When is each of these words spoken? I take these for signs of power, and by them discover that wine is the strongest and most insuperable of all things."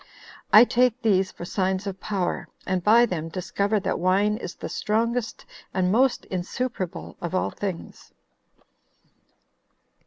I 0.51 0.63
take 0.63 0.99
these 1.03 1.31
for 1.31 1.45
signs 1.45 1.85
of 1.85 1.99
power, 1.99 2.47
and 2.65 2.83
by 2.83 3.05
them 3.05 3.29
discover 3.29 3.79
that 3.81 3.99
wine 3.99 4.35
is 4.37 4.55
the 4.55 4.67
strongest 4.67 5.45
and 5.75 5.91
most 5.91 6.25
insuperable 6.31 7.17
of 7.21 7.35
all 7.35 7.51
things." 7.51 8.11